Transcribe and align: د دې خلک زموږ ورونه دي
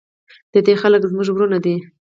د 0.53 0.55
دې 0.65 0.73
خلک 0.81 1.01
زموږ 1.09 1.27
ورونه 1.31 1.57
دي 1.65 1.75